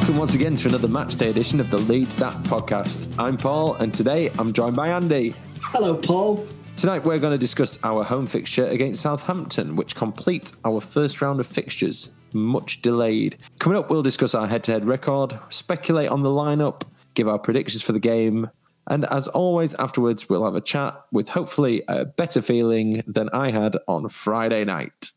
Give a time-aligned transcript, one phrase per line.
[0.00, 3.14] Welcome once again to another match day edition of the Leeds That podcast.
[3.18, 5.34] I'm Paul, and today I'm joined by Andy.
[5.60, 6.44] Hello, Paul.
[6.78, 11.38] Tonight we're going to discuss our home fixture against Southampton, which complete our first round
[11.38, 13.36] of fixtures, much delayed.
[13.58, 17.92] Coming up, we'll discuss our head-to-head record, speculate on the lineup, give our predictions for
[17.92, 18.48] the game,
[18.86, 23.50] and as always, afterwards we'll have a chat with hopefully a better feeling than I
[23.50, 25.12] had on Friday night.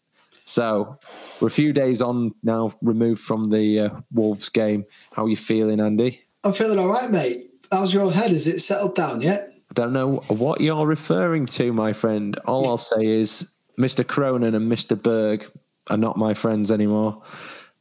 [0.45, 0.99] So
[1.39, 4.85] we're a few days on now, removed from the uh, Wolves game.
[5.11, 6.21] How are you feeling, Andy?
[6.43, 7.51] I'm feeling all right, mate.
[7.71, 8.31] How's your head?
[8.31, 9.53] Is it settled down yet?
[9.71, 12.37] I don't know what you're referring to, my friend.
[12.45, 14.05] All I'll say is Mr.
[14.05, 15.01] Cronin and Mr.
[15.01, 15.49] Berg
[15.89, 17.21] are not my friends anymore.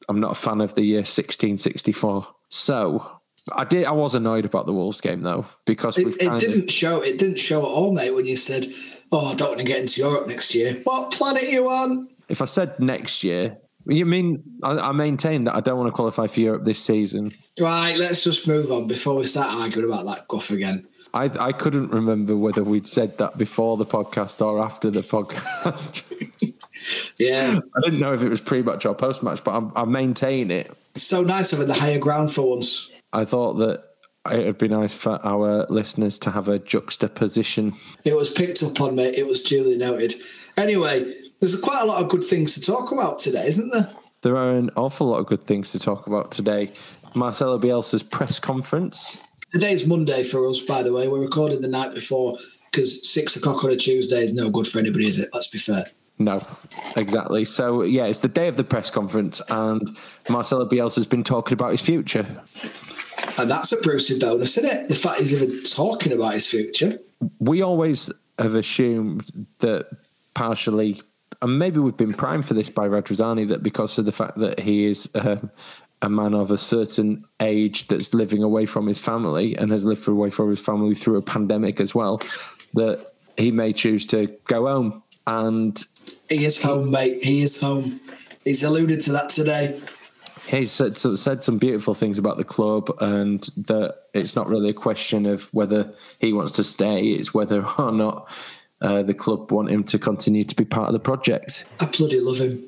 [0.08, 2.26] I'm not a fan of the year 1664.
[2.48, 3.20] So
[3.52, 3.84] I did.
[3.84, 7.00] I was annoyed about the Wolves game though because we've It, it didn't of, show.
[7.00, 8.14] It didn't show at all, mate.
[8.14, 8.66] When you said,
[9.10, 12.08] "Oh, I don't want to get into Europe next year." What planet you on?
[12.32, 15.92] If I said next year, you mean I, I maintain that I don't want to
[15.92, 17.34] qualify for Europe this season.
[17.60, 20.88] Right, let's just move on before we start arguing about that guff again.
[21.12, 26.08] I, I couldn't remember whether we'd said that before the podcast or after the podcast.
[27.16, 30.68] Yeah, I didn't know if it was pre-match or post-match, but I, I maintain it.
[30.96, 32.90] it's so nice having the higher ground for once.
[33.12, 33.84] I thought that
[34.28, 37.74] it'd be nice for our listeners to have a juxtaposition.
[38.04, 39.14] It was picked up on, mate.
[39.14, 40.14] It was duly noted.
[40.56, 43.90] Anyway, there's quite a lot of good things to talk about today, isn't there?
[44.20, 46.70] There are an awful lot of good things to talk about today.
[47.16, 49.18] Marcelo Bielsa's press conference.
[49.50, 51.08] Today's Monday for us, by the way.
[51.08, 52.38] We're recording the night before
[52.70, 55.30] because six o'clock on a Tuesday is no good for anybody, is it?
[55.32, 55.86] Let's be fair.
[56.20, 56.46] No,
[56.94, 57.44] exactly.
[57.44, 59.96] So yeah, it's the day of the press conference, and
[60.30, 62.24] Marcelo Bielsa's been talking about his future.
[63.36, 64.88] And that's a Brucey bonus, isn't it?
[64.88, 67.00] The fact he's even talking about his future.
[67.40, 69.88] we always have assumed that
[70.34, 71.02] partially,
[71.42, 74.60] and maybe we've been primed for this by Radrizzani, that because of the fact that
[74.60, 75.50] he is um,
[76.00, 80.06] a man of a certain age that's living away from his family and has lived
[80.06, 82.20] away from his family through a pandemic as well,
[82.74, 85.02] that he may choose to go home.
[85.26, 85.82] And
[86.28, 87.24] He is home, mate.
[87.24, 88.00] He is home.
[88.44, 89.80] He's alluded to that today.
[90.46, 94.74] he's said, said some beautiful things about the club and that it's not really a
[94.74, 98.28] question of whether he wants to stay, it's whether or not
[98.82, 101.64] uh, the club want him to continue to be part of the project.
[101.80, 102.62] I bloody love him.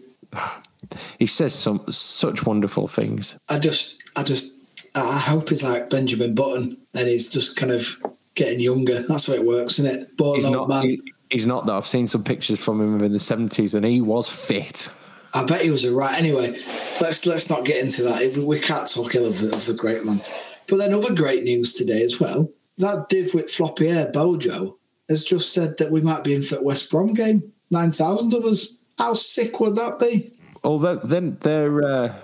[1.19, 3.37] He says some such wonderful things.
[3.49, 4.57] I just, I just,
[4.95, 7.97] I hope he's like Benjamin Button and he's just kind of
[8.35, 9.03] getting younger.
[9.03, 10.17] That's how it works, isn't it?
[10.17, 10.69] But He's no, not.
[10.69, 11.67] man, he- he's not.
[11.67, 14.89] That I've seen some pictures from him in the seventies, and he was fit.
[15.33, 16.17] I bet he was a right.
[16.19, 16.61] Anyway,
[17.01, 18.37] let's let's not get into that.
[18.37, 20.21] We can't talk ill of the, of the great man.
[20.69, 22.51] But then other great news today as well.
[22.79, 24.77] That div with floppy hair, Bojo,
[25.09, 27.53] has just said that we might be in for the West Brom game.
[27.71, 28.77] Nine thousand of us.
[28.99, 30.33] How sick would that be?
[30.63, 32.15] Although then they're uh,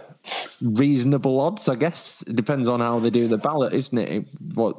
[0.61, 2.23] reasonable odds, I guess.
[2.27, 4.27] It depends on how they do the ballot, isn't it?
[4.55, 4.77] What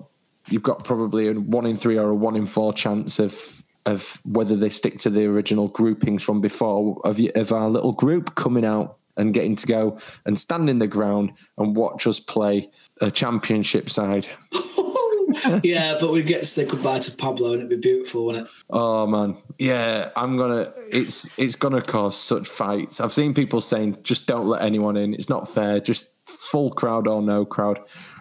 [0.50, 4.22] you've got probably a one in three or a one in four chance of of
[4.26, 8.64] whether they stick to the original groupings from before of, of our little group coming
[8.64, 12.70] out and getting to go and stand in the ground and watch us play
[13.02, 14.28] a championship side.
[15.64, 18.52] yeah, but we'd get to say goodbye to Pablo and it'd be beautiful, wouldn't it?
[18.70, 20.74] Oh man, yeah, I'm gonna.
[20.90, 23.00] It's it's gonna cause such fights.
[23.00, 25.14] I've seen people saying just don't let anyone in.
[25.14, 25.80] It's not fair.
[25.80, 27.80] Just full crowd or no crowd.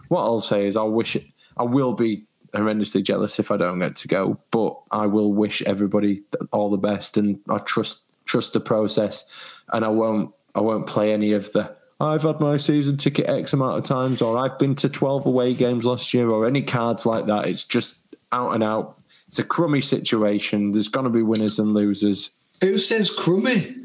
[0.09, 1.27] What I'll say is I wish it.
[1.57, 5.63] I will be horrendously jealous if I don't get to go, but I will wish
[5.63, 6.23] everybody
[6.53, 11.13] all the best, and I trust trust the process, and I won't I won't play
[11.13, 14.75] any of the I've had my season ticket X amount of times, or I've been
[14.77, 17.47] to 12 away games last year, or any cards like that.
[17.47, 17.99] It's just
[18.33, 18.99] out and out.
[19.27, 20.73] It's a crummy situation.
[20.73, 22.31] There's going to be winners and losers.
[22.63, 23.77] Who says crummy?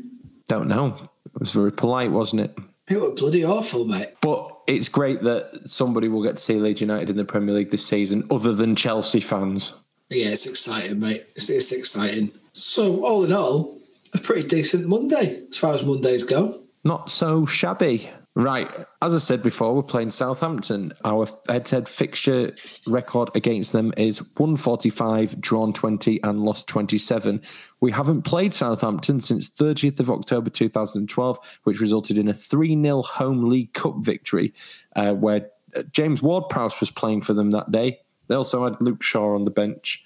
[0.48, 1.10] Don't know.
[1.26, 2.58] It was very polite, wasn't it?
[2.88, 4.14] It was bloody awful, mate.
[4.22, 7.72] But it's great that somebody will get to see Leeds United in the Premier League
[7.72, 9.74] this season, other than Chelsea fans.
[10.10, 11.26] Yeah, it's exciting, mate.
[11.36, 12.32] It's, it's exciting.
[12.54, 13.78] So, all in all,
[14.14, 16.62] a pretty decent Monday as far as Mondays go.
[16.86, 18.12] Not so shabby.
[18.36, 18.70] Right.
[19.02, 20.94] As I said before, we're playing Southampton.
[21.04, 22.54] Our head to head fixture
[22.86, 27.42] record against them is 145, drawn 20, and lost 27.
[27.80, 33.02] We haven't played Southampton since 30th of October 2012, which resulted in a 3 0
[33.02, 34.54] home League Cup victory,
[34.96, 35.50] uh, where
[35.92, 38.00] James Ward Prowse was playing for them that day.
[38.28, 40.06] They also had Luke Shaw on the bench.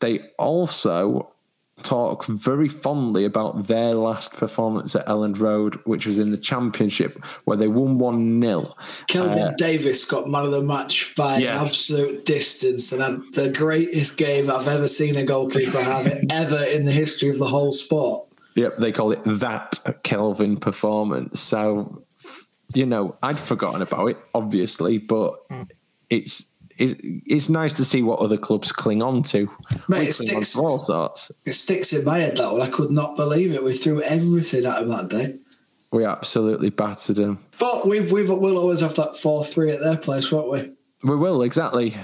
[0.00, 1.33] They also
[1.82, 7.22] talk very fondly about their last performance at Elland Road, which was in the Championship,
[7.44, 8.74] where they won 1 0.
[9.08, 11.56] Kelvin uh, Davis got man of the match by yes.
[11.56, 16.64] an absolute distance and had the greatest game I've ever seen a goalkeeper have ever
[16.64, 18.28] in the history of the whole sport.
[18.54, 21.40] Yep, they call it that Kelvin performance.
[21.40, 22.04] So,
[22.72, 25.68] you know, I'd forgotten about it, obviously, but mm.
[26.08, 26.46] it's
[26.78, 26.94] it's,
[27.26, 29.50] it's nice to see what other clubs cling on to.
[29.88, 31.30] Mate, it sticks, all sorts.
[31.46, 32.62] It sticks in my head that one.
[32.62, 33.62] I could not believe it.
[33.62, 35.38] We threw everything at him that day.
[35.92, 37.38] We absolutely battered him.
[37.58, 40.72] But we've, we've, we'll always have that 4 3 at their place, won't we?
[41.08, 41.96] We will, exactly.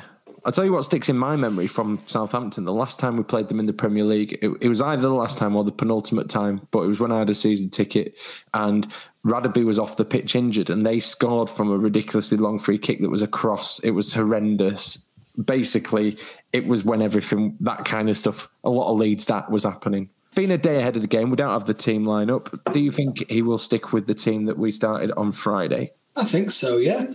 [0.44, 2.64] I'll tell you what sticks in my memory from Southampton.
[2.64, 5.12] The last time we played them in the Premier League, it, it, was either the
[5.12, 8.19] last time or the penultimate time, but it was when I had a season ticket
[8.54, 8.90] and
[9.25, 13.00] Radebe was off the pitch injured and they scored from a ridiculously long free kick
[13.00, 13.81] that was a cross.
[13.81, 14.96] It was horrendous.
[15.44, 16.16] Basically,
[16.52, 20.08] it was when everything, that kind of stuff, a lot of leads that was happening.
[20.34, 22.48] Being a day ahead of the game, we don't have the team line up.
[22.72, 25.92] Do you think he will stick with the team that we started on Friday?
[26.16, 27.10] I think so, yeah.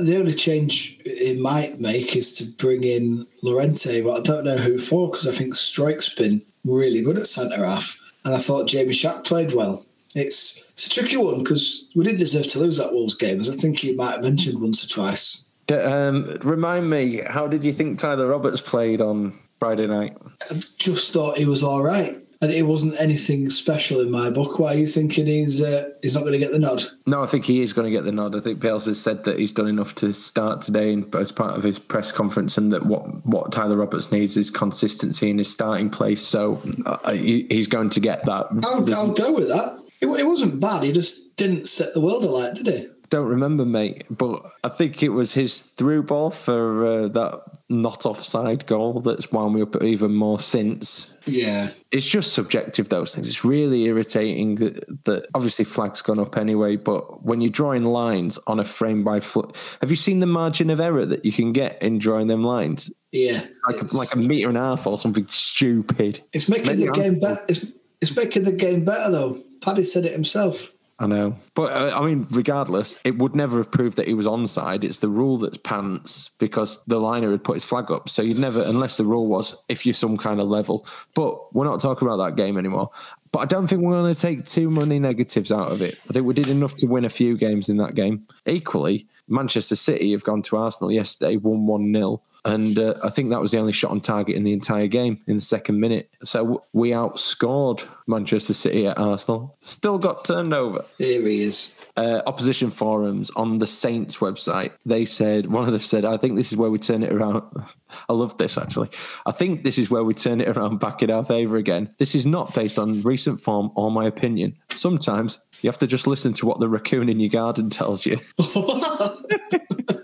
[0.00, 4.56] The only change it might make is to bring in Llorente, but I don't know
[4.56, 8.68] who for because I think Struijk's been really good at centre half, and I thought
[8.68, 9.84] Jamie Shack played well.
[10.14, 13.48] It's it's a tricky one because we didn't deserve to lose that Wolves game, as
[13.48, 15.44] I think you might have mentioned once or twice.
[15.70, 20.16] Um, remind me, how did you think Tyler Roberts played on Friday night?
[20.50, 24.58] I just thought he was all right and it wasn't anything special in my book.
[24.58, 26.82] Why are you thinking he's uh, he's not going to get the nod?
[27.06, 28.36] No, I think he is going to get the nod.
[28.36, 31.56] I think Bielsa has said that he's done enough to start today, and as part
[31.56, 35.50] of his press conference, and that what what Tyler Roberts needs is consistency in his
[35.50, 36.20] starting place.
[36.20, 38.46] So uh, he, he's going to get that.
[38.64, 39.80] I'll, I'll go with that.
[40.00, 40.82] It, it wasn't bad.
[40.82, 42.88] He just didn't set the world alight, did he?
[43.12, 48.06] Don't remember, mate, but I think it was his through ball for uh, that not
[48.06, 51.12] offside goal that's wound me up even more since.
[51.26, 51.72] Yeah.
[51.90, 53.28] It's just subjective, those things.
[53.28, 58.38] It's really irritating that, that obviously flag's gone up anyway, but when you're drawing lines
[58.46, 61.52] on a frame by foot, have you seen the margin of error that you can
[61.52, 62.90] get in drawing them lines?
[63.10, 63.44] Yeah.
[63.68, 66.24] Like, a, like a metre and a half or something stupid.
[66.32, 67.44] It's making Maybe the game better.
[67.46, 67.66] It's,
[68.00, 69.42] it's making the game better, though.
[69.60, 70.72] Paddy said it himself.
[71.02, 74.28] I know, but uh, I mean, regardless, it would never have proved that he was
[74.28, 74.84] onside.
[74.84, 78.08] It's the rule that's pants because the liner had put his flag up.
[78.08, 80.86] So you'd never, unless the rule was if you're some kind of level.
[81.16, 82.90] But we're not talking about that game anymore.
[83.32, 85.98] But I don't think we're going to take too many negatives out of it.
[86.08, 88.24] I think we did enough to win a few games in that game.
[88.46, 93.30] Equally, Manchester City have gone to Arsenal yesterday, won one 0 and uh, I think
[93.30, 96.10] that was the only shot on target in the entire game in the second minute.
[96.24, 99.56] So we outscored Manchester City at Arsenal.
[99.60, 100.84] Still got turned over.
[100.98, 101.78] Here he is.
[101.96, 104.72] Uh, opposition forums on the Saints website.
[104.84, 107.42] They said one of them said, "I think this is where we turn it around."
[108.08, 108.88] I love this actually.
[109.26, 111.94] I think this is where we turn it around back in our favour again.
[111.98, 114.56] This is not based on recent form or my opinion.
[114.74, 118.18] Sometimes you have to just listen to what the raccoon in your garden tells you.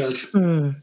[0.00, 0.74] God.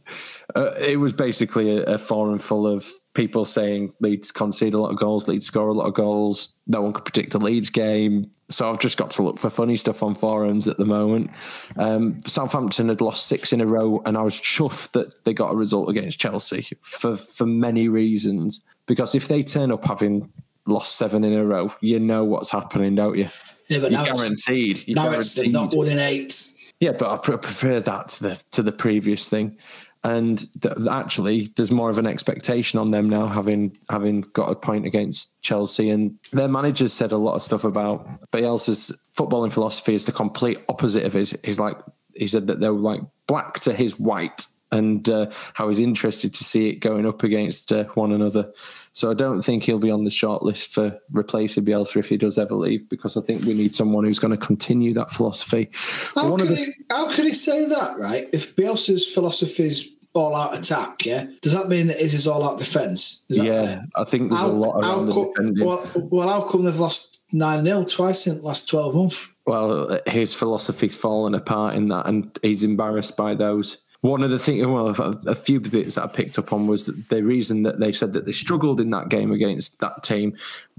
[0.55, 4.91] Uh, it was basically a, a, forum full of people saying Leeds concede a lot
[4.91, 6.55] of goals, Leeds score a lot of goals.
[6.67, 8.31] No one could predict the Leeds game.
[8.49, 11.31] So I've just got to look for funny stuff on forums at the moment.
[11.75, 15.51] Um, Southampton had lost six in a row, and I was chuffed that they got
[15.51, 18.61] a result against Chelsea for for many reasons.
[18.85, 20.31] Because if they turn up having
[20.65, 23.27] lost seven in a row, you know what's happening, don't you?
[23.67, 24.87] Yeah, but You're guaranteed.
[24.87, 25.43] You're now guaranteed.
[25.45, 26.53] it's not won in eight.
[26.79, 29.57] Yeah, but I prefer that to the to the previous thing.
[30.03, 34.55] And th- actually, there's more of an expectation on them now, having having got a
[34.55, 35.89] point against Chelsea.
[35.89, 40.59] And their manager said a lot of stuff about Bielsa's footballing philosophy is the complete
[40.69, 41.37] opposite of his.
[41.43, 41.77] He's like
[42.15, 44.45] he said that they were like black to his white.
[44.71, 48.51] and uh, how he's interested to see it going up against uh, one another.
[48.97, 52.17] So I don't think he'll be on the short list for replacing Bielsa if he
[52.17, 55.69] does ever leave, because I think we need someone who's going to continue that philosophy.
[56.15, 58.25] How one of could, the, he, how could he say that, right?
[58.33, 62.43] If Bielsa's philosophy is all out attack, yeah, does that mean that his is all
[62.43, 63.23] out defence?
[63.29, 63.85] Yeah, fair?
[63.97, 65.63] I think there's a lot how around defending.
[65.63, 69.29] well, well, how come they've lost 9 0 twice in the last 12 months?
[69.47, 73.77] well, his philosophy's fallen apart in that, and he's embarrassed by those.
[74.01, 77.23] One of the things, well, a, few bits that I picked up on was the
[77.23, 80.37] reason that they said that they struggled in that game against that team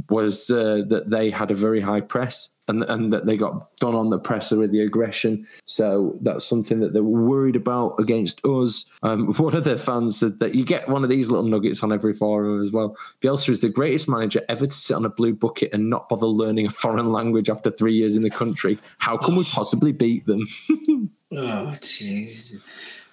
[0.09, 3.95] was uh, that they had a very high press and, and that they got done
[3.95, 5.47] on the presser with the aggression.
[5.65, 8.89] So that's something that they were worried about against us.
[9.03, 11.93] Um, one of their fans said that you get one of these little nuggets on
[11.93, 12.97] every forum as well.
[13.21, 16.27] Bielsa is the greatest manager ever to sit on a blue bucket and not bother
[16.27, 18.79] learning a foreign language after three years in the country.
[18.99, 20.47] How can we possibly beat them?
[21.31, 22.63] Oh, jeez.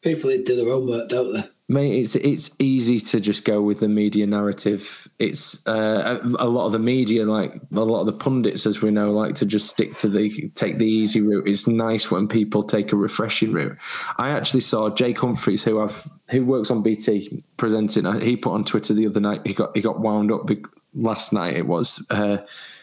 [0.06, 1.44] People that do their own work, don't they?
[1.68, 5.08] Mate, it's it's easy to just go with the media narrative.
[5.18, 8.84] It's uh, a, a lot of the media, like a lot of the pundits, as
[8.84, 11.48] we know, like to just stick to the take the easy route.
[11.48, 13.76] It's nice when people take a refreshing route.
[14.18, 18.06] I actually saw Jake Humphries, who I've who works on BT, presenting.
[18.06, 19.42] uh, He put on Twitter the other night.
[19.44, 20.48] He got he got wound up
[20.94, 21.58] last night.
[21.58, 22.38] It was uh,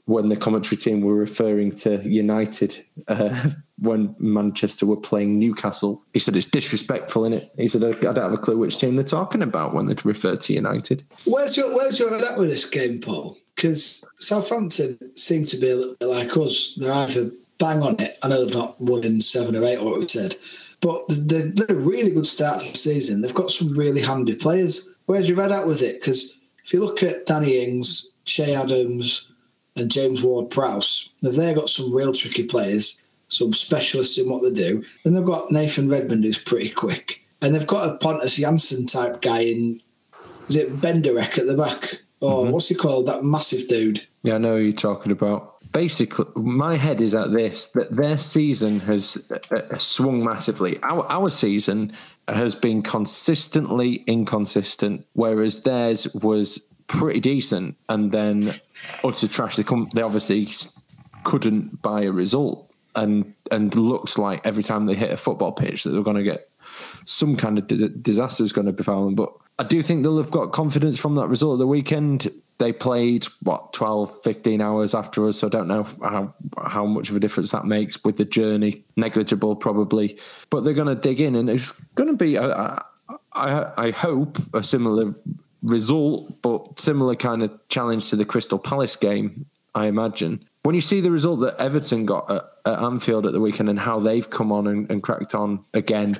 [0.06, 6.04] when the commentary team were referring to United uh, when Manchester were playing Newcastle.
[6.12, 7.52] He said it's disrespectful, in it?
[7.56, 10.36] He said I don't have a clue which team they're talking about when they refer
[10.36, 11.04] to United.
[11.24, 13.36] Where's your Where's your head at with this game, Paul?
[13.54, 15.72] Because Southampton seem to be
[16.04, 16.74] like us.
[16.76, 18.16] They're either bang on it.
[18.22, 20.36] I know they've not won in seven or eight, or what we said,
[20.80, 23.20] but they've been a really good start to the season.
[23.20, 24.88] They've got some really handy players.
[25.06, 26.00] Where's your head at with it?
[26.00, 29.31] Because if you look at Danny Ings, Che Adams,
[29.76, 34.50] and James Ward Prowse, they've got some real tricky players, some specialists in what they
[34.50, 34.84] do.
[35.04, 39.22] Then they've got Nathan Redmond, who's pretty quick, and they've got a Pontus Jansson type
[39.22, 39.80] guy in.
[40.48, 42.02] Is it Benderek at the back?
[42.20, 43.06] Or what's he called?
[43.06, 44.06] That massive dude.
[44.22, 45.56] Yeah, I know who you're talking about.
[45.72, 50.78] Basically, my head is at this that their season has uh, uh, swung massively.
[50.82, 51.96] Our our season
[52.28, 58.52] has been consistently inconsistent, whereas theirs was pretty decent and then
[59.04, 59.56] utter trash.
[59.56, 60.48] They come, they obviously
[61.24, 65.84] couldn't buy a result, and and looks like every time they hit a football pitch
[65.84, 66.48] that they're going to get
[67.04, 69.14] some kind of di- disaster is going to befall them.
[69.14, 72.30] But I do think they'll have got confidence from that result of the weekend.
[72.58, 77.10] They played what 12, 15 hours after us, so I don't know how how much
[77.10, 78.84] of a difference that makes with the journey.
[78.96, 80.18] Negligible, probably,
[80.50, 82.38] but they're going to dig in, and it's going to be.
[82.38, 82.82] I,
[83.34, 85.14] I, I hope a similar
[85.62, 89.46] result, but similar kind of challenge to the Crystal Palace game.
[89.74, 93.40] I imagine when you see the result that Everton got at, at Anfield at the
[93.40, 96.18] weekend and how they've come on and, and cracked on again.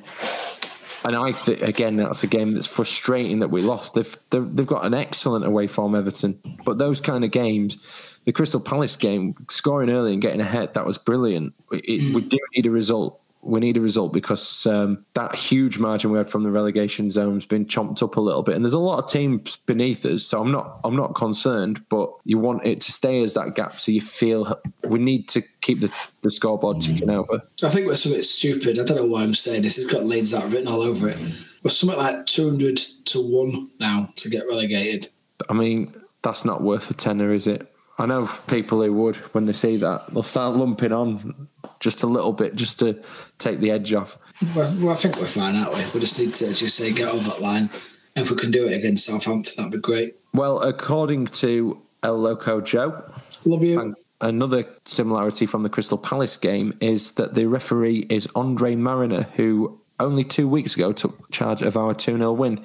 [1.05, 3.95] And I think again that's a game that's frustrating that we lost.
[3.95, 7.79] They've, they've they've got an excellent away form, Everton, but those kind of games,
[8.25, 11.55] the Crystal Palace game, scoring early and getting ahead, that was brilliant.
[11.73, 12.29] It, We mm.
[12.29, 13.21] do need a result.
[13.43, 17.45] We need a result because um, that huge margin we had from the relegation zone's
[17.45, 20.23] been chomped up a little bit, and there's a lot of teams beneath us.
[20.25, 23.81] So I'm not I'm not concerned, but you want it to stay as that gap,
[23.81, 27.43] so you feel we need to keep the, the scoreboard ticking over.
[27.65, 28.79] I think we're something stupid.
[28.79, 29.79] I don't know why I'm saying this.
[29.79, 31.19] It's got Leeds out written all over it.
[31.63, 35.11] We're something like 200 to 1 now to get relegated.
[35.49, 37.72] I mean, that's not worth a tenner, is it?
[37.99, 42.07] I know people who would when they see that they'll start lumping on just a
[42.07, 43.01] little bit just to
[43.39, 44.19] take the edge off.
[44.57, 45.85] Well, well, I think we're fine, aren't we?
[45.95, 47.69] We just need to, as you say, get over that line.
[48.17, 50.17] And if we can do it against Southampton, that'd be great.
[50.33, 53.03] Well, according to El Loco Joe,
[53.45, 53.95] Love you.
[54.21, 59.81] another similarity from the Crystal Palace game is that the referee is Andre Marriner, who
[60.01, 62.61] only two weeks ago took charge of our 2 0 win.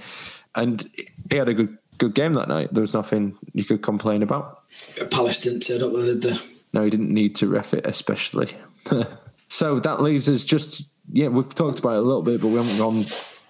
[0.56, 0.90] And
[1.30, 2.74] he had a good good game that night.
[2.74, 4.64] There was nothing you could complain about.
[5.10, 6.38] Palace didn't turn up, did they?
[6.74, 8.50] No, he didn't need to ref it, especially.
[9.50, 12.56] so that leaves us just, yeah, we've talked about it a little bit, but we
[12.56, 13.04] haven't gone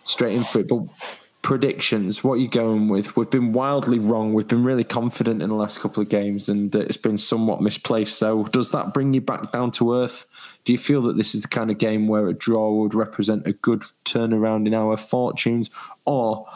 [0.03, 0.67] straight into it.
[0.67, 0.83] But
[1.47, 3.15] predictions, what are you going with?
[3.15, 4.33] We've been wildly wrong.
[4.33, 8.17] We've been really confident in the last couple of games and it's been somewhat misplaced.
[8.17, 10.25] So does that bring you back down to earth?
[10.65, 13.47] Do you feel that this is the kind of game where a draw would represent
[13.47, 15.69] a good turnaround in our fortunes?
[16.03, 16.47] Or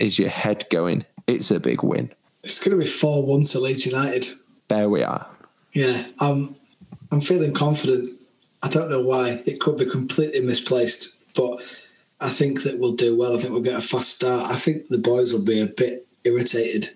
[0.00, 2.10] is your head going, it's a big win?
[2.44, 4.26] It's going to be 4 1 to Leeds United.
[4.68, 5.26] There we are.
[5.72, 6.54] Yeah, I'm,
[7.10, 8.10] I'm feeling confident.
[8.62, 9.42] I don't know why.
[9.46, 11.62] It could be completely misplaced, but
[12.20, 13.36] I think that we'll do well.
[13.36, 14.50] I think we'll get a fast start.
[14.50, 16.90] I think the boys will be a bit irritated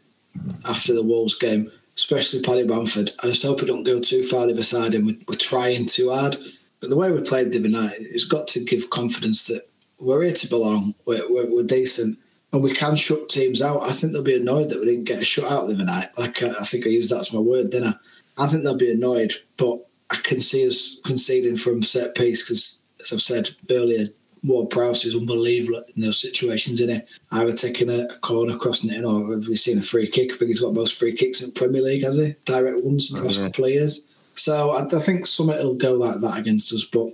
[0.69, 3.12] after the Wolves game, especially Paddy Bamford.
[3.23, 5.87] I just hope we don't go too far the other side and we- we're trying
[5.87, 6.37] too hard.
[6.81, 9.62] But the way we played the other night, it's got to give confidence that
[9.99, 10.95] we're here to belong.
[11.07, 12.19] We're, we're, we're decent.
[12.52, 13.83] And we can shut teams out.
[13.83, 16.07] I think they'll be annoyed that we didn't get a shutout the other night.
[16.17, 18.45] Like, I, I think I used that as my word, didn't I?
[18.45, 19.35] I think they'll be annoyed.
[19.59, 24.07] But I can see us conceding from set piece because, as I've said earlier,
[24.45, 27.07] Ward Prowse is unbelievable in those situations, isn't he?
[27.33, 30.33] Either taking a, a corner, crossing it in, or have we seen a free kick?
[30.33, 32.35] I think he's got most free kicks in the Premier League, has he?
[32.45, 34.00] Direct ones in the last couple of years.
[34.35, 37.09] So I, I think Summit will go like that against us, but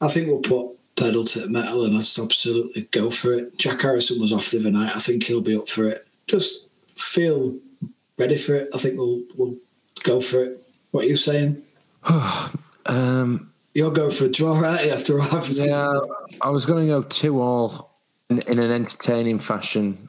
[0.00, 3.56] I think we'll put pedal to the metal and just absolutely go for it.
[3.56, 4.94] Jack Harrison was off the other night.
[4.94, 6.06] I think he'll be up for it.
[6.26, 7.56] Just feel
[8.18, 8.68] ready for it.
[8.74, 9.56] I think we'll we'll
[10.02, 10.62] go for it.
[10.90, 11.62] What are you saying?
[12.86, 14.86] Um, You're going for a draw, right?
[14.86, 15.46] After half.
[15.52, 15.98] yeah,
[16.40, 17.98] I was going to go two all
[18.30, 20.08] in, in an entertaining fashion,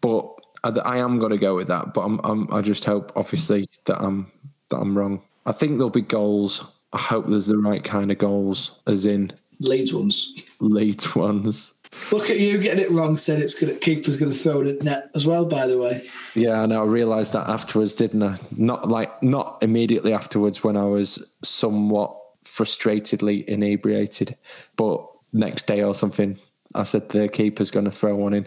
[0.00, 0.28] but
[0.64, 1.94] I, I am going to go with that.
[1.94, 4.32] But I'm, I'm, I just hope, obviously, that I'm
[4.70, 5.22] that I'm wrong.
[5.46, 6.64] I think there'll be goals.
[6.92, 10.34] I hope there's the right kind of goals, as in Leeds ones.
[10.60, 11.72] late ones.
[12.12, 13.16] Look at you getting it wrong.
[13.16, 15.46] Said it's gonna keeper's going to throw it in net as well.
[15.46, 16.02] By the way,
[16.34, 16.82] Yeah, I know.
[16.82, 18.36] I realised that afterwards, didn't I?
[18.54, 24.36] Not like not immediately afterwards when I was somewhat frustratedly inebriated,
[24.76, 26.38] but next day or something,
[26.74, 28.46] I said the keeper's going to throw one in.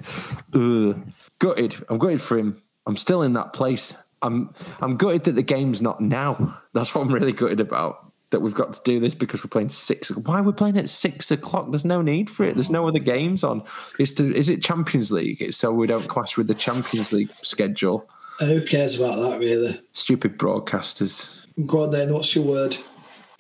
[0.53, 1.01] Ugh.
[1.39, 1.75] Gutted.
[1.89, 2.61] I'm gutted for him.
[2.85, 3.95] I'm still in that place.
[4.21, 6.61] I'm I'm gutted that the game's not now.
[6.73, 8.08] That's what I'm really gutted about.
[8.31, 10.09] That we've got to do this because we're playing six.
[10.15, 11.71] Why are we playing at six o'clock?
[11.71, 12.53] There's no need for it.
[12.53, 13.63] There's no other games on.
[13.98, 15.41] Is to, is it Champions League?
[15.41, 18.07] It's so we don't clash with the Champions League schedule.
[18.39, 19.81] and who cares about that really?
[19.93, 21.48] Stupid broadcasters.
[21.65, 22.13] Go on then.
[22.13, 22.77] What's your word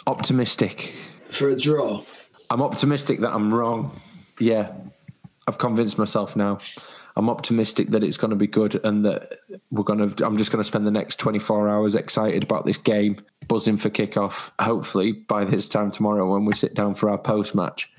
[0.07, 0.93] Optimistic.
[1.29, 2.01] for a draw?
[2.49, 3.91] I'm optimistic that I'm wrong.
[4.39, 4.71] Yeah,
[5.47, 6.57] I've convinced myself now.
[7.19, 9.39] I'm optimistic that it's going to be good and that
[9.71, 10.25] we're going to.
[10.25, 13.17] I'm just going to spend the next 24 hours excited about this game,
[13.49, 14.51] buzzing for kickoff.
[14.57, 17.91] Hopefully, by this time tomorrow, when we sit down for our post match,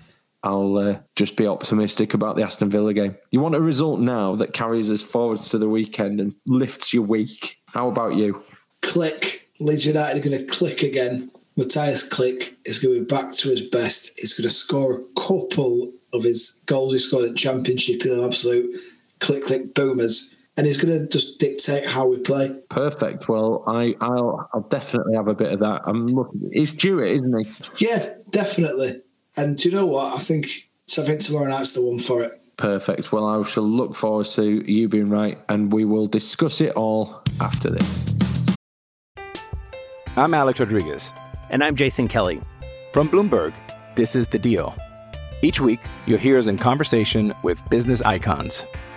[0.43, 3.15] I'll uh, just be optimistic about the Aston Villa game.
[3.31, 7.03] You want a result now that carries us forwards to the weekend and lifts your
[7.03, 7.59] week.
[7.67, 8.43] How about you?
[8.81, 9.51] Click.
[9.61, 11.31] Leeds United are going to click again.
[11.59, 14.13] Mateusz Klich is going to be back to his best.
[14.17, 18.25] He's going to score a couple of his goals he scored in Championship in an
[18.25, 18.81] absolute
[19.21, 22.55] click click boomers, and he's going to just dictate how we play.
[22.71, 23.29] Perfect.
[23.29, 25.83] Well, I, I'll, I'll definitely have a bit of that.
[25.85, 26.49] I'm looking.
[26.53, 27.87] It's Jewett, isn't he?
[27.87, 29.01] Yeah, definitely.
[29.37, 30.15] And do you know what?
[30.15, 30.49] I think
[30.87, 31.03] so.
[31.03, 32.33] I think tomorrow night's the one for it.
[32.57, 33.13] Perfect.
[33.13, 37.23] Well, I shall look forward to you being right, and we will discuss it all
[37.41, 38.57] after this.
[40.17, 41.15] I'm Alex Rodriguez.
[41.49, 42.41] And I'm Jason Kelly.
[42.93, 43.55] From Bloomberg,
[43.95, 44.75] this is The Deal.
[45.43, 48.67] Each week, you'll hear us in conversation with business icons.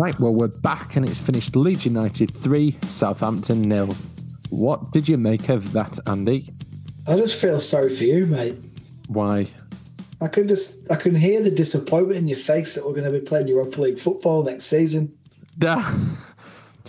[0.00, 0.18] Right.
[0.18, 1.54] Well, we're back, and it's finished.
[1.54, 3.94] Leeds United three, Southampton nil.
[4.48, 6.46] What did you make of that, Andy?
[7.06, 8.56] I just feel sorry for you, mate.
[9.08, 9.48] Why?
[10.22, 13.20] I can just I can hear the disappointment in your face that we're going to
[13.20, 15.14] be playing Europa League football next season.
[15.60, 15.82] yeah,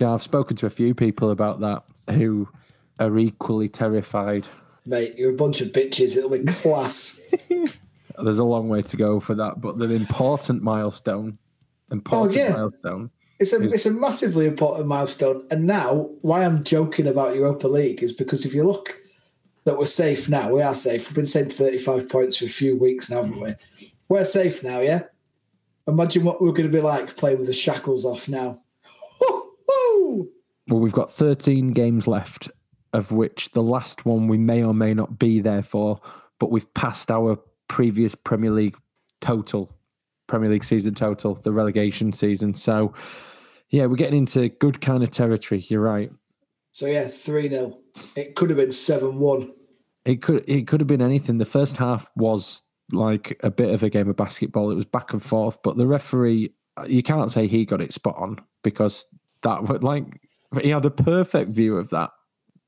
[0.01, 1.83] I've spoken to a few people about that
[2.15, 2.47] who
[2.97, 4.47] are equally terrified.
[4.85, 6.15] Mate, you're a bunch of bitches.
[6.15, 7.19] It'll be class.
[8.23, 11.39] There's a long way to go for that, but the important milestone,
[11.91, 12.51] important oh, yeah.
[12.53, 13.11] milestone.
[13.39, 15.47] It's a it's a massively important milestone.
[15.49, 18.95] And now, why I'm joking about Europa League is because if you look
[19.63, 21.07] that we're safe now, we are safe.
[21.07, 23.55] We've been saved 35 points for a few weeks now, haven't we?
[24.09, 25.03] We're safe now, yeah.
[25.87, 28.61] Imagine what we're going to be like playing with the shackles off now.
[30.67, 32.49] Well, we've got 13 games left,
[32.93, 35.99] of which the last one we may or may not be there for,
[36.39, 38.77] but we've passed our previous Premier League
[39.19, 39.73] total,
[40.31, 42.55] Premier League season total, the relegation season.
[42.55, 42.93] So,
[43.69, 45.63] yeah, we're getting into good kind of territory.
[45.67, 46.09] You're right.
[46.71, 47.77] So yeah, three 0
[48.15, 49.51] It could have been seven one.
[50.05, 51.37] It could it could have been anything.
[51.37, 54.71] The first half was like a bit of a game of basketball.
[54.71, 56.53] It was back and forth, but the referee,
[56.87, 59.05] you can't say he got it spot on because
[59.43, 60.05] that would like
[60.61, 62.11] he had a perfect view of that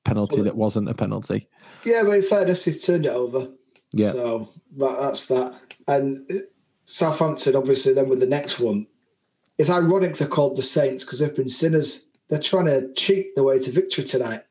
[0.05, 1.47] penalty Well, that wasn't a penalty.
[1.85, 3.47] Yeah, but in fairness, he's turned it over.
[3.93, 4.11] Yeah.
[4.11, 5.53] So that, that's that.
[5.87, 6.29] And
[6.93, 8.85] Southampton, obviously, then with the next one,
[9.57, 12.05] it's ironic they're called the Saints because they've been sinners.
[12.29, 14.43] They're trying to cheat their way to victory tonight.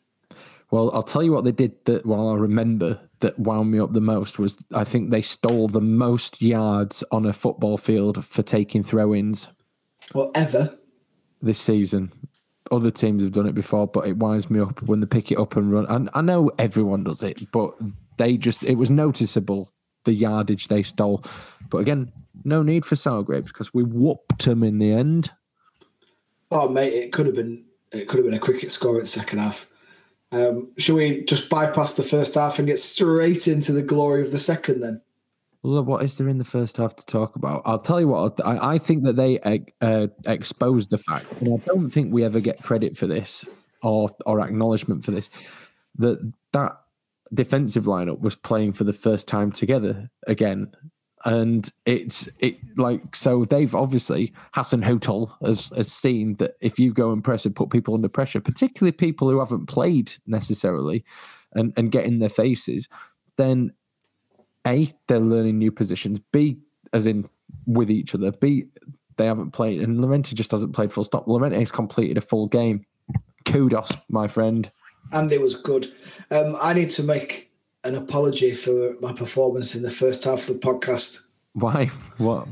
[0.72, 3.92] Well, I'll tell you what they did that while I remember that wound me up
[3.92, 8.42] the most was I think they stole the most yards on a football field for
[8.42, 9.48] taking throw ins.
[10.12, 10.76] Well, ever.
[11.42, 12.12] this season.
[12.72, 15.38] Other teams have done it before, but it winds me up when they pick it
[15.38, 15.86] up and run.
[15.88, 17.72] And I know everyone does it, but
[18.16, 19.72] they just, it was noticeable
[20.04, 21.22] the yardage they stole.
[21.70, 22.10] But again,
[22.44, 25.30] no need for sour grapes because we whooped them in the end.
[26.50, 29.38] Oh, mate, it could have been it could have been a cricket score in second
[29.38, 29.66] half.
[30.32, 34.32] Um, should we just bypass the first half and get straight into the glory of
[34.32, 35.00] the second then?
[35.62, 37.62] Well, what is there in the first half to talk about?
[37.64, 38.44] I'll tell you what.
[38.44, 39.38] I, I think that they
[39.80, 43.44] uh, exposed the fact, and I don't think we ever get credit for this
[43.82, 45.30] or or acknowledgement for this.
[45.98, 46.72] That that
[47.32, 50.72] defensive lineup was playing for the first time together again,
[51.24, 57.12] and it's it like so they've obviously Hasenhüttl has, has seen that if you go
[57.12, 61.04] and press and put people under pressure, particularly people who haven't played necessarily,
[61.52, 62.88] and and get in their faces,
[63.36, 63.72] then
[64.66, 66.20] a, they're learning new positions.
[66.32, 66.58] B,
[66.92, 67.28] as in
[67.66, 68.32] with each other.
[68.32, 68.66] B,
[69.16, 71.26] they haven't played, and Llorente just hasn't played full stop.
[71.26, 72.84] Llorente has completed a full game.
[73.44, 74.70] Kudos, my friend.
[75.12, 75.92] And it was good.
[76.30, 77.51] Um, I need to make
[77.84, 81.24] an apology for my performance in the first half of the podcast.
[81.54, 81.86] Why?
[82.18, 82.48] What?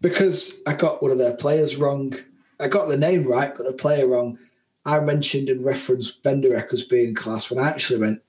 [0.00, 2.14] Because I got one of their players wrong.
[2.60, 4.38] I got the name right, but the player wrong.
[4.84, 8.22] I mentioned and referenced Benderek as being class when I actually meant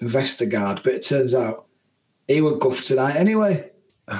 [0.00, 1.66] Vestergaard, but it turns out
[2.28, 3.70] he would guff tonight anyway.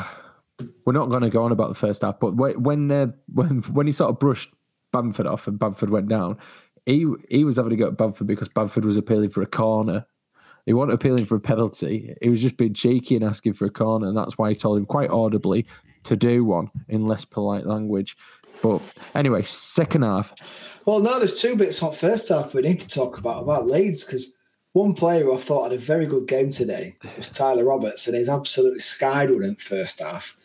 [0.85, 3.87] We're not going to go on about the first half, but when uh, when when
[3.87, 4.51] he sort of brushed
[4.93, 6.39] Bamford off and Bamford went down,
[6.87, 10.07] he he was having to go at Bamford because Bamford was appealing for a corner.
[10.67, 12.15] He wasn't appealing for a penalty.
[12.23, 14.79] He was just being cheeky and asking for a corner, and that's why he told
[14.79, 15.67] him quite audibly
[16.05, 18.17] to do one in less polite language.
[18.63, 18.81] But
[19.15, 20.35] anyway, second half.
[20.87, 24.05] Well, no, there's two bits on first half we need to talk about about Leeds
[24.05, 24.35] because
[24.73, 28.29] one player I thought had a very good game today was Tyler Roberts, and he's
[28.29, 28.81] absolutely
[29.37, 30.37] with him first half.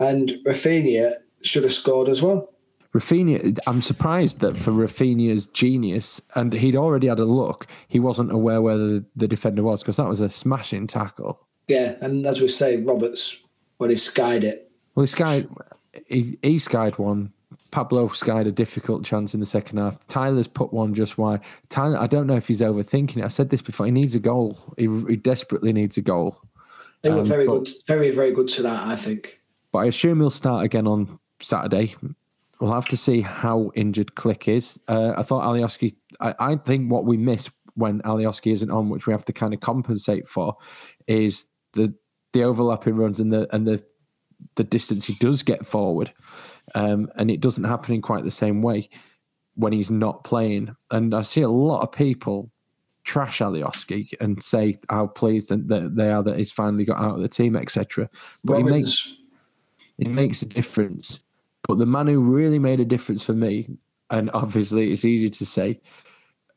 [0.00, 2.52] And Raphinha should have scored as well.
[2.98, 8.32] Raphinha, I'm surprised that for Raphinha's genius, and he'd already had a look, he wasn't
[8.32, 11.40] aware where the, the defender was because that was a smashing tackle.
[11.66, 13.40] Yeah, and as we say, Roberts,
[13.76, 14.70] when he skied it.
[14.94, 15.48] Well, he skied,
[16.06, 17.32] he, he skied one
[17.70, 20.06] Pablo skied a difficult chance in the second half.
[20.08, 21.40] Tyler's put one just wide.
[21.68, 23.24] Tyler, I don't know if he's overthinking it.
[23.24, 23.86] I said this before.
[23.86, 24.58] He needs a goal.
[24.78, 26.40] He, he desperately needs a goal.
[27.02, 28.90] They were um, very but, good, very very good tonight.
[28.90, 29.42] I think.
[29.70, 31.94] But I assume he'll start again on Saturday.
[32.60, 34.80] We'll have to see how injured Klich is.
[34.88, 35.94] Uh, I thought Alioski.
[36.20, 39.54] I, I think what we miss when Alioski isn't on, which we have to kind
[39.54, 40.56] of compensate for,
[41.06, 41.94] is the
[42.32, 43.84] the overlapping runs and the and the
[44.56, 46.12] the distance he does get forward.
[46.74, 48.88] Um, and it doesn't happen in quite the same way
[49.54, 50.74] when he's not playing.
[50.90, 52.50] And I see a lot of people
[53.04, 57.22] trash Alioski and say how pleased that they are that he's finally got out of
[57.22, 58.08] the team, etc.
[58.44, 59.16] But he makes
[59.98, 61.20] it makes a difference.
[61.66, 63.66] But the man who really made a difference for me,
[64.10, 65.80] and obviously it's easy to say,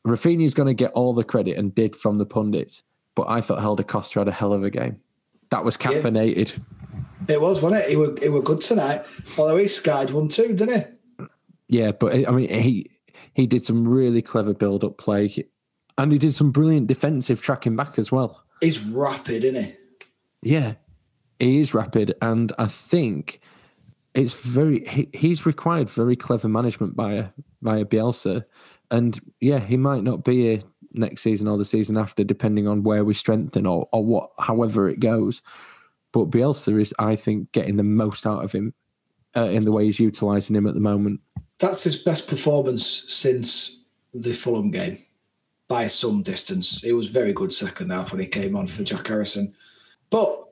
[0.06, 2.82] Raphinha's going to get all the credit and did from the pundits.
[3.14, 5.00] But I thought Helder Costa had a hell of a game.
[5.50, 6.56] That was caffeinated.
[6.56, 7.34] Yeah.
[7.34, 7.90] It was, wasn't it?
[7.90, 9.04] He were, he were good tonight.
[9.36, 11.26] Although he skied one too, didn't he?
[11.68, 12.90] Yeah, but I mean, he
[13.34, 15.46] he did some really clever build up play,
[15.96, 18.44] and he did some brilliant defensive tracking back as well.
[18.60, 19.74] He's rapid, isn't he?
[20.42, 20.74] Yeah,
[21.38, 23.40] he is rapid, and I think
[24.14, 27.26] it's very he, he's required very clever management by a
[27.60, 28.44] by a Bielsa,
[28.90, 32.82] and yeah, he might not be here next season or the season after, depending on
[32.82, 35.42] where we strengthen or or what, however it goes.
[36.12, 38.74] But Bielsa is, I think, getting the most out of him
[39.34, 41.20] uh, in the way he's utilising him at the moment.
[41.58, 43.80] That's his best performance since
[44.12, 45.02] the Fulham game
[45.68, 46.84] by some distance.
[46.84, 49.54] It was very good second half when he came on for Jack Harrison.
[50.10, 50.48] But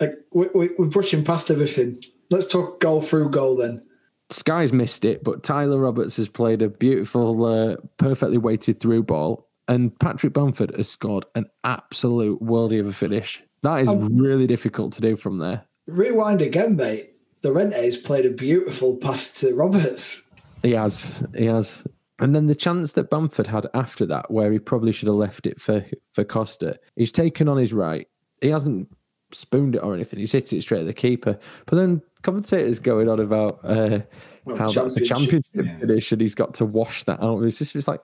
[0.00, 2.02] like, we, we, we're brushing past everything.
[2.30, 3.82] Let's talk goal through goal then.
[4.30, 9.48] Sky's missed it, but Tyler Roberts has played a beautiful, uh, perfectly weighted through ball,
[9.68, 13.42] and Patrick Bamford has scored an absolute worldie of a finish.
[13.62, 15.64] That is um, really difficult to do from there.
[15.86, 17.10] Rewind again, mate.
[17.42, 20.22] Llorente's played a beautiful pass to Roberts.
[20.62, 21.22] He has.
[21.36, 21.86] He has.
[22.18, 25.46] And then the chance that Bamford had after that, where he probably should have left
[25.46, 28.08] it for, for Costa, he's taken on his right.
[28.40, 28.88] He hasn't
[29.34, 30.18] spooned it or anything.
[30.18, 31.38] He's hit it straight at the keeper.
[31.66, 34.00] But then commentators going on about uh,
[34.44, 35.78] well, how that's a championship yeah.
[35.78, 37.42] finish and he's got to wash that out.
[37.42, 38.00] It's just it's like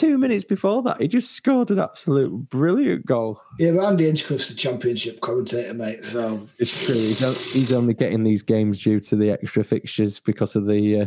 [0.00, 3.40] two minutes before that, he just scored an absolute brilliant goal.
[3.58, 6.04] Yeah, but Andy Hinchcliffe's the championship commentator, mate.
[6.04, 6.94] So it's true.
[6.94, 11.06] He's, he's only getting these games due to the extra fixtures because of the uh,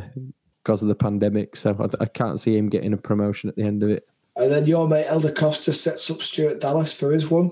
[0.64, 1.56] because of the pandemic.
[1.56, 4.08] So I, I, can't see him getting a promotion at the end of it.
[4.36, 7.52] And then your mate Helder Costa sets up Stuart Dallas for his one.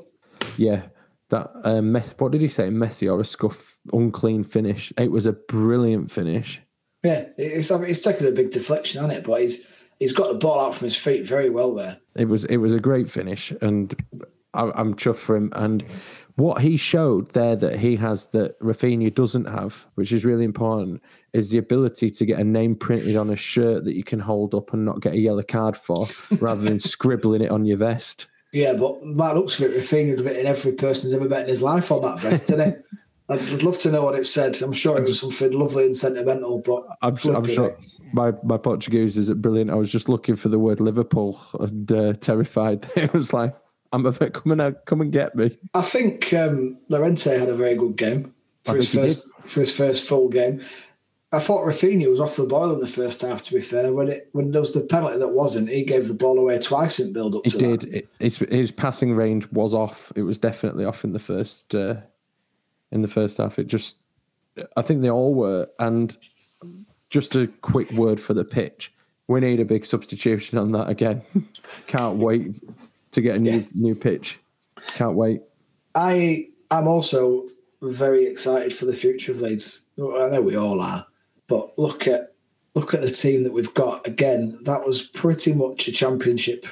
[0.58, 0.84] Yeah,
[1.32, 2.14] that uh, mess.
[2.18, 2.70] What did he say?
[2.70, 4.94] Messy or a scuff, unclean finish.
[4.98, 6.62] It was a brilliant finish.
[7.04, 9.66] Yeah, it's it's taken a big deflection on it, but he's
[10.00, 11.98] he's got the ball out from his feet very well there.
[12.16, 13.96] It was it was a great finish, and
[14.54, 15.52] I, I'm chuffed for him.
[15.56, 15.84] And
[16.36, 21.02] what he showed there that he has that Raphinha doesn't have, which is really important,
[21.34, 24.54] is the ability to get a name printed on a shirt that you can hold
[24.54, 26.08] up and not get a yellow card for,
[26.40, 28.28] rather than scribbling it on your vest.
[28.52, 31.48] Yeah, but that looks of it, Raphinha would written every person he's ever met in
[31.48, 32.98] his life on that vest, didn't he?
[33.30, 34.62] I'd love to know what it said.
[34.62, 37.78] I'm sure it was something lovely and sentimental, but I'm, I'm sure
[38.12, 39.72] my, my Portuguese is brilliant.
[39.72, 42.90] I was just looking for the word Liverpool and uh, terrified.
[42.98, 43.56] It was like,
[43.94, 45.58] I'm a bit coming out, come and get me.
[45.74, 48.34] I think um, Llorente had a very good game
[48.66, 50.62] for his first for his first full game.
[51.34, 53.42] I thought Raphinha was off the boil in the first half.
[53.44, 56.14] To be fair, when it when there was the penalty that wasn't, he gave the
[56.14, 57.42] ball away twice in build up.
[57.46, 57.84] He did.
[57.86, 60.12] It, his, his passing range was off.
[60.16, 61.96] It was definitely off in the first uh,
[62.92, 63.58] in the first half.
[63.60, 63.98] It just,
[64.76, 65.70] I think they all were.
[65.80, 66.18] And
[67.12, 68.92] just a quick word for the pitch.
[69.28, 71.22] We need a big substitution on that again.
[71.88, 72.56] Can't wait
[73.12, 73.66] to get a new yeah.
[73.76, 74.40] new pitch.
[74.88, 75.42] Can't wait.
[75.94, 77.48] I am also
[77.82, 79.84] very excited for the future of Leeds.
[80.00, 81.06] I know we all are,
[81.52, 82.34] but look at
[82.76, 84.08] look at the team that we've got.
[84.08, 86.66] Again, that was pretty much a championship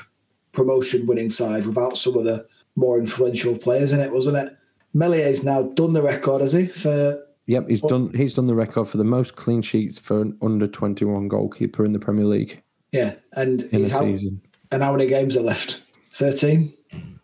[0.53, 4.55] promotion winning side without some of the more influential players in it, wasn't it?
[4.93, 6.67] Meslier's now done the record, has he?
[6.67, 8.13] For Yep, he's done.
[8.13, 11.91] He's done the record for the most clean sheets for an under twenty-one goalkeeper in
[11.91, 12.61] the Premier League.
[12.91, 14.41] Yeah, and in the season.
[14.71, 15.81] And how many games are left?
[16.11, 16.73] Thirteen.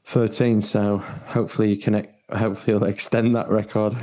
[0.03, 0.61] Thirteen.
[0.61, 2.07] So hopefully you can.
[2.35, 3.95] Hopefully he'll extend that record.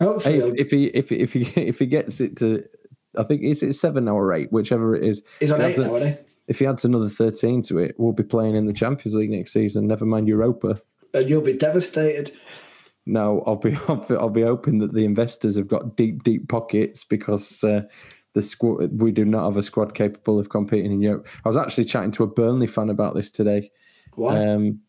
[0.00, 2.64] Hopefully, if, if, he if if he if he gets it to,
[3.16, 5.22] I think it's, it's seven or eight, whichever it is.
[5.40, 6.24] He's on eight now, isn't he?
[6.48, 9.52] If he adds another thirteen to it, we'll be playing in the Champions League next
[9.52, 9.86] season.
[9.86, 10.80] Never mind Europa.
[11.14, 12.32] And you'll be devastated.
[13.06, 16.48] No, I'll be, I'll be, I'll be hoping that the investors have got deep, deep
[16.48, 17.82] pockets because uh,
[18.34, 21.26] the squad we do not have a squad capable of competing in Europe.
[21.44, 23.70] I was actually chatting to a Burnley fan about this today.
[24.14, 24.46] Why?
[24.46, 24.80] Um,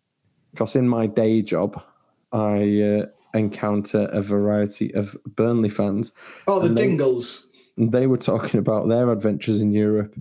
[0.52, 1.82] because in my day job,
[2.34, 6.12] I uh, encounter a variety of Burnley fans.
[6.48, 7.50] Oh, the Dingles.
[7.78, 10.16] They, were talking about their adventures in Europe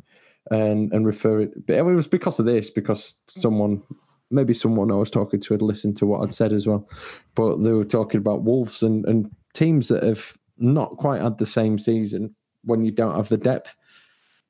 [0.51, 1.67] and and refer it.
[1.67, 3.83] But it was because of this, because someone
[4.31, 6.89] maybe someone I was talking to had listened to what I'd said as well.
[7.35, 11.47] But they were talking about Wolves and, and teams that have not quite had the
[11.47, 12.35] same season
[12.65, 13.77] when you don't have the depth.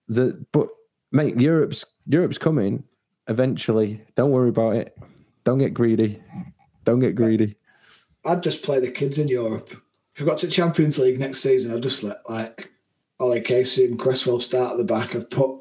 [0.09, 0.69] The but
[1.13, 2.85] mate, Europe's Europe's coming
[3.29, 4.05] eventually.
[4.17, 4.97] Don't worry about it.
[5.45, 6.23] Don't get greedy.
[6.85, 7.57] Don't get greedy.
[8.25, 9.71] I'd just play the kids in Europe.
[10.15, 12.71] If we got to Champions League next season, I'd just let like
[13.21, 15.15] Ollie Casey and Cresswell start at the back.
[15.15, 15.61] I'd put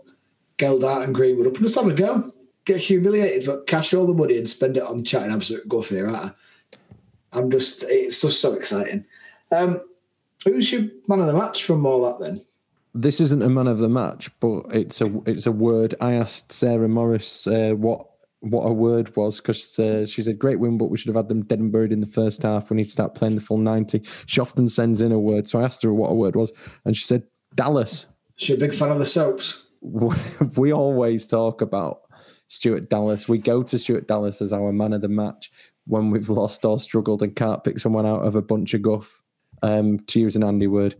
[0.57, 2.33] Gelhardt and Greenwood up and just have a go
[2.65, 6.07] get humiliated, but cash all the money and spend it on chatting absolute guff here,
[6.07, 6.31] right?
[7.33, 9.05] I'm just, it's just so exciting.
[9.51, 9.81] Um,
[10.43, 12.45] who's your man of the match from all that then?
[12.93, 15.93] This isn't a man of the match, but it's a it's a word.
[16.01, 18.07] I asked Sarah Morris uh, what
[18.39, 21.29] what a word was because uh, she said great win, but we should have had
[21.29, 22.71] them dead and buried in the first half.
[22.71, 24.01] We need to start playing the full ninety.
[24.25, 26.51] She often sends in a word, so I asked her what a word was,
[26.83, 27.23] and she said
[27.55, 28.05] Dallas.
[28.35, 29.63] She a big fan of the soaps.
[30.55, 32.01] We always talk about
[32.49, 33.29] Stuart Dallas.
[33.29, 35.51] We go to Stuart Dallas as our man of the match
[35.85, 39.21] when we've lost or struggled and can't pick someone out of a bunch of guff,
[39.61, 40.95] um, to use an Andy word.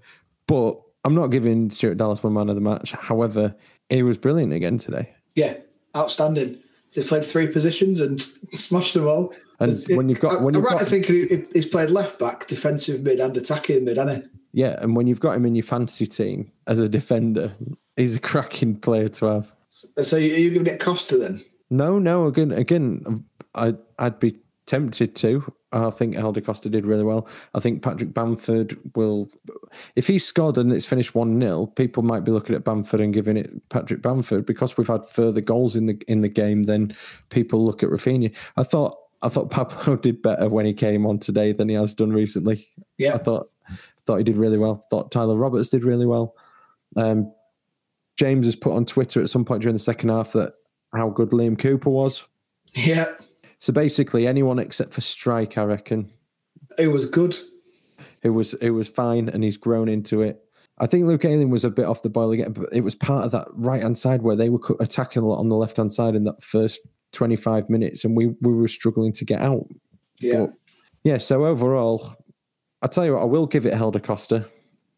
[0.48, 2.92] But I'm not giving Stuart Dallas my man of the match.
[2.92, 3.56] However,
[3.90, 5.14] he was brilliant again today.
[5.36, 5.56] Yeah,
[5.96, 6.60] outstanding.
[6.94, 8.22] He played three positions and
[8.54, 9.34] smashed them all.
[9.60, 13.04] And it, when you've got, when I'm right got, think he's played left back, defensive
[13.04, 14.39] mid, and attacking mid, hasn't he?
[14.52, 17.54] Yeah, and when you've got him in your fantasy team as a defender,
[17.96, 19.54] he's a cracking player to have.
[19.70, 21.44] So are you giving it Costa then?
[21.70, 22.26] No, no.
[22.26, 25.54] Again, again, I I'd be tempted to.
[25.72, 27.28] I think Helder Costa did really well.
[27.54, 29.30] I think Patrick Bamford will,
[29.96, 33.14] if he's scored and it's finished one 0 people might be looking at Bamford and
[33.14, 36.96] giving it Patrick Bamford because we've had further goals in the in the game than
[37.30, 38.34] people look at Raphinha.
[38.58, 41.94] I thought I thought Pablo did better when he came on today than he has
[41.94, 42.68] done recently.
[42.98, 43.50] Yeah, I thought
[44.06, 44.86] thought he did really well.
[44.90, 46.36] Thought Tyler Roberts did really well.
[46.96, 47.32] Um,
[48.18, 50.54] James has put on Twitter at some point during the second half that
[50.94, 52.26] how good Liam Cooper was.
[52.74, 53.14] Yeah.
[53.60, 56.12] So basically, anyone except for Struijk, I reckon.
[56.78, 57.38] It was good.
[58.22, 60.42] It was it was fine, and he's grown into it.
[60.78, 63.26] I think Luke Ayling was a bit off the boil again, but it was part
[63.26, 65.92] of that right hand side where they were attacking a lot on the left hand
[65.92, 66.80] side in that first
[67.12, 69.66] twenty five minutes, and we we were struggling to get out.
[70.20, 70.40] Yeah.
[70.40, 70.54] But,
[71.04, 71.18] yeah.
[71.18, 72.16] So overall,
[72.82, 74.48] I tell you what, I will give it Helder Costa.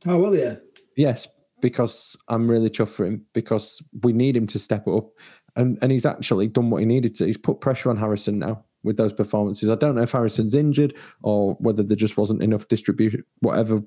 [0.05, 0.59] Oh, will you?
[0.95, 1.27] Yes,
[1.61, 5.09] because I'm really chuffed for him because we need him to step up,
[5.55, 7.25] and and he's actually done what he needed to.
[7.25, 9.69] He's put pressure on Harrison now with those performances.
[9.69, 13.23] I don't know if Harrison's injured or whether there just wasn't enough distribution.
[13.39, 13.81] Whatever,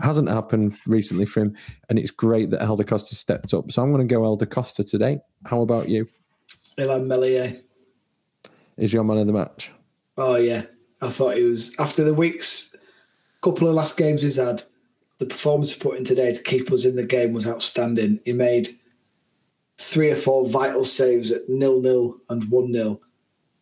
[0.00, 1.56] Hasn't happened recently for him,
[1.90, 3.70] and it's great that Helder Costa stepped up.
[3.70, 5.18] So I'm going to go Helder Costa today.
[5.44, 6.08] How about you?
[6.78, 7.60] Illan Meslier.
[8.78, 9.70] Is your man of the match?
[10.16, 10.62] Oh yeah,
[11.02, 12.74] I thought he was after the weeks,
[13.40, 14.62] couple of last games he's had.
[15.18, 18.20] The performance he put in today to keep us in the game was outstanding.
[18.24, 18.78] He made
[19.76, 23.00] three or four vital saves at nil nil and one nil.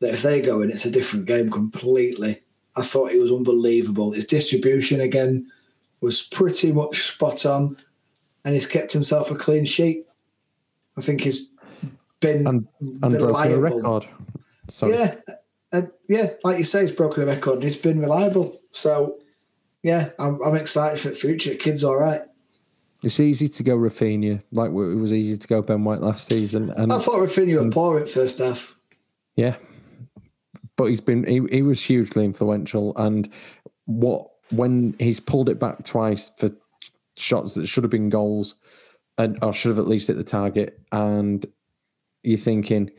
[0.00, 2.42] That if they go in, it's a different game completely.
[2.76, 4.12] I thought he was unbelievable.
[4.12, 5.50] His distribution again
[6.00, 7.76] was pretty much spot on,
[8.44, 10.06] and he's kept himself a clean sheet.
[10.96, 11.48] I think he's
[12.20, 12.68] been and,
[13.02, 14.08] and broken a record.
[14.68, 14.92] Sorry.
[14.92, 15.16] Yeah,
[15.72, 18.60] and yeah, like you say, he's broken a record and he's been reliable.
[18.70, 19.18] So
[19.82, 21.54] yeah, I'm, I'm excited for the future.
[21.54, 22.22] Kid's all right.
[23.02, 26.70] It's easy to go Raphinha, like it was easy to go Ben White last season.
[26.70, 28.76] And, I thought Raphinha was poor at first half.
[29.36, 29.54] Yeah,
[30.76, 33.28] but he's been he, he was hugely influential, and
[33.84, 36.50] what when he's pulled it back twice for
[37.16, 38.56] shots that should have been goals,
[39.16, 41.46] and or should have at least hit the target, and
[42.24, 42.90] you're thinking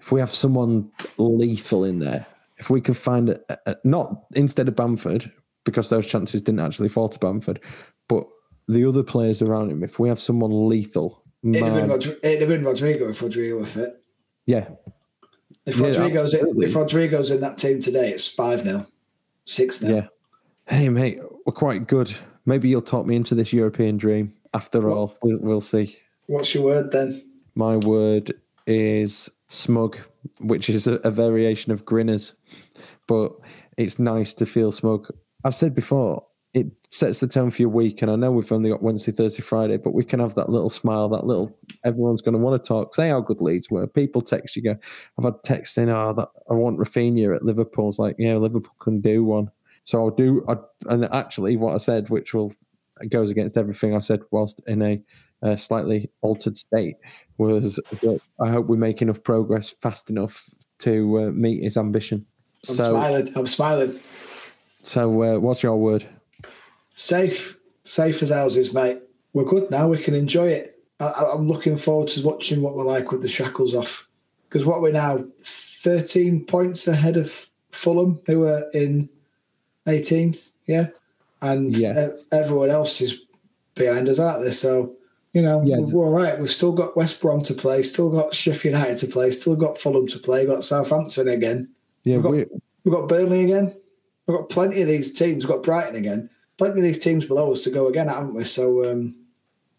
[0.00, 2.24] if we have someone lethal in there,
[2.56, 5.30] if we can find a, a, not instead of Bamford
[5.64, 7.60] because those chances didn't actually fall to Bamford,
[8.08, 8.26] but
[8.68, 12.40] the other players around him, if we have someone lethal, it'd, have been, Rod- it'd
[12.40, 14.02] have been Rodrigo if Rodrigo was fit.
[14.46, 14.68] Yeah.
[15.66, 18.86] If Rodrigo's, yeah, in, if Rodrigo's in that team today, it's 5 0,
[19.46, 19.96] 6 0.
[19.96, 20.06] Yeah.
[20.66, 22.14] Hey, mate, we're quite good.
[22.46, 24.34] Maybe you'll talk me into this European dream.
[24.52, 24.96] After what?
[24.96, 25.96] all, we'll, we'll see.
[26.26, 27.22] What's your word then?
[27.54, 28.32] My word
[28.66, 29.98] is smug,
[30.40, 32.34] which is a, a variation of grinners,
[33.06, 33.32] but
[33.76, 35.10] it's nice to feel smug.
[35.44, 38.00] I've said before, it sets the tone for your week.
[38.00, 40.70] And I know we've only got Wednesday, Thursday, Friday, but we can have that little
[40.70, 43.86] smile, that little everyone's going to want to talk, say how good Leeds were.
[43.86, 44.76] People text you, go,
[45.18, 47.88] I've had texts saying, oh, that, I want Raphinha at Liverpool.
[47.88, 49.50] It's like, yeah, Liverpool can do one.
[49.82, 50.54] So I'll do, I,
[50.86, 52.52] and actually, what I said, which will
[53.08, 55.02] goes against everything I said whilst in a
[55.42, 56.96] uh, slightly altered state,
[57.38, 62.24] was that I hope we make enough progress fast enough to uh, meet his ambition.
[62.68, 63.32] I'm so, smiling.
[63.36, 63.98] I'm smiling.
[64.84, 66.06] So, uh, what's your word?
[66.94, 68.98] Safe, safe as houses, mate.
[69.32, 69.88] We're good now.
[69.88, 70.78] We can enjoy it.
[71.00, 74.06] I, am looking forward to watching what we're like with the shackles off.
[74.48, 79.08] Because what we're now, 13 points ahead of Fulham, who are in
[79.86, 80.88] 18th, yeah,
[81.40, 82.08] and yeah.
[82.30, 83.22] everyone else is
[83.74, 84.52] behind us out there.
[84.52, 84.94] So
[85.32, 85.78] you know, yeah.
[85.78, 86.38] we're all right.
[86.38, 89.78] We've still got West Brom to play, still got Sheffield United to play, still got
[89.78, 91.68] Fulham to play, got Southampton again.
[92.04, 93.74] Yeah, we've got, we've got Burnley again.
[94.26, 95.44] We've got plenty of these teams.
[95.44, 96.30] We've got Brighton again.
[96.56, 98.44] Plenty of these teams below us to go again, haven't we?
[98.44, 99.14] So um,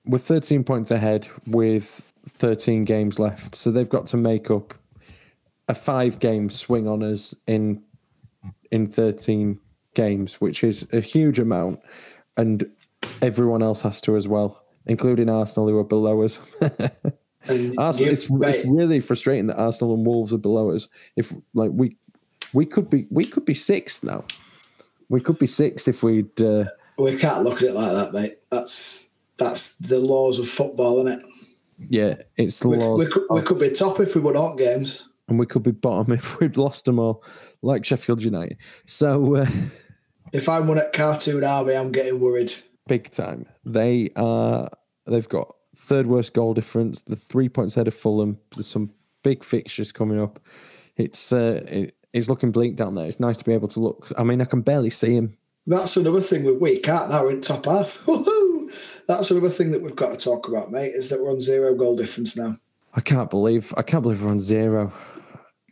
[0.05, 3.55] we're 13 points ahead with 13 games left.
[3.55, 4.73] So they've got to make up
[5.67, 7.81] a five game swing on us in
[8.71, 9.59] in 13
[9.93, 11.79] games, which is a huge amount.
[12.37, 12.69] And
[13.21, 16.39] everyone else has to as well including Arsenal, who are below us.
[17.77, 20.87] Arsenal, it's, it's, really frustrating that Arsenal and Wolves are below us.
[21.15, 21.97] If like we
[22.55, 24.25] we could be we could be sixth now.
[25.09, 26.41] We could be sixth if we'd.
[26.41, 26.65] Uh,
[26.97, 28.39] we can't look at it like that, mate.
[28.49, 31.25] That's that's the laws of football, isn't it?
[31.89, 32.99] Yeah, it's the we, laws.
[32.99, 35.71] We could, we could be top if we won all games, and we could be
[35.71, 37.23] bottom if we'd lost them all,
[37.61, 38.57] like Sheffield United.
[38.87, 39.47] So, uh,
[40.33, 42.53] if I'm one at Cartoon Army, I'm getting worried
[42.87, 43.45] big time.
[43.63, 44.69] They are
[45.07, 47.01] they've got third worst goal difference.
[47.01, 48.37] The three points ahead of Fulham.
[48.55, 48.91] There's some
[49.23, 50.39] big fixtures coming up.
[50.95, 53.05] It's uh, it, it's looking bleak down there.
[53.05, 54.11] It's nice to be able to look.
[54.17, 55.37] I mean, I can barely see him.
[55.67, 57.99] That's another thing with we can't now we're in top half.
[58.07, 58.71] Woo-hoo!
[59.07, 60.93] That's another thing that we've got to talk about, mate.
[60.95, 62.57] Is that we're on zero goal difference now.
[62.93, 64.93] I can't believe I can't believe we're on zero.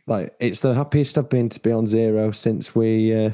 [0.06, 3.30] Like it's the happiest I've been to be on zero since we uh,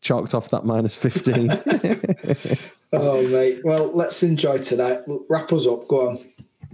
[0.00, 1.50] chalked off that minus fifteen.
[2.92, 3.60] Oh, mate.
[3.64, 5.00] Well, let's enjoy tonight.
[5.28, 5.86] Wrap us up.
[5.88, 6.18] Go on.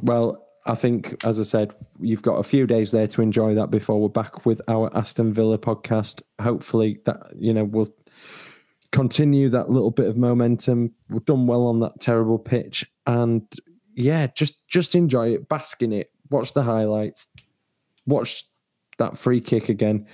[0.01, 3.71] Well, I think, as I said, you've got a few days there to enjoy that
[3.71, 6.23] before we're back with our Aston Villa podcast.
[6.41, 7.95] Hopefully, that you know we'll
[8.93, 10.93] continue that little bit of momentum.
[11.11, 13.43] We've done well on that terrible pitch, and
[13.95, 17.29] yeah, just just enjoy it, bask in it, watch the highlights,
[18.07, 18.45] watch
[18.99, 20.07] that free kick again.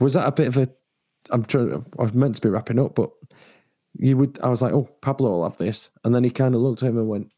[0.00, 0.68] Was that a bit of a?
[1.30, 1.84] I'm trying.
[1.98, 3.10] I was meant to be wrapping up, but
[3.96, 4.40] you would.
[4.42, 6.88] I was like, oh, Pablo will have this, and then he kind of looked at
[6.88, 7.32] him and went,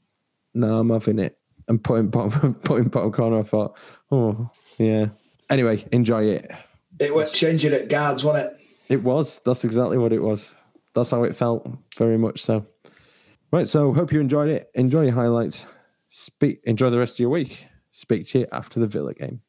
[0.55, 1.39] "No, I'm having it."
[1.69, 3.41] And put him bottom, put him bottom corner.
[3.41, 3.77] I thought,
[4.11, 5.07] oh, yeah.
[5.51, 6.51] Anyway, enjoy it.
[6.99, 8.61] It was changing at guards, wasn't it?
[8.89, 9.41] It was.
[9.45, 10.51] That's exactly what it was.
[10.95, 11.69] That's how it felt.
[11.99, 12.67] Very much so.
[13.53, 13.69] Right.
[13.69, 14.71] So, hope you enjoyed it.
[14.75, 15.65] Enjoy your highlights.
[16.11, 16.61] Speak.
[16.65, 17.67] Enjoy the rest of your week.
[17.91, 19.41] Speak to you after the Villa game.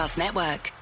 [0.00, 0.79] Podcast Network.